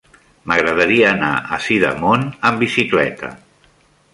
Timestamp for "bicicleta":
2.67-3.31